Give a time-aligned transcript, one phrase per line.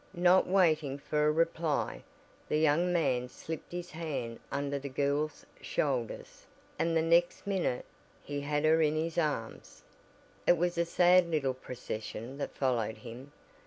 [0.17, 2.01] Not waiting for a reply,
[2.49, 6.47] the young man slipped his hand under the girl's shoulders,
[6.79, 7.85] and the next minute
[8.23, 9.83] he had her in his arms.
[10.47, 13.31] It was a sad little procession that followed him.